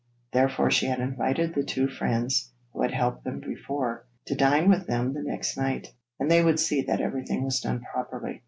[0.33, 4.87] Therefore she had invited the two friends who had helped them before, to dine with
[4.87, 5.89] them the next night,
[6.19, 8.39] and they would see that everything was done properly.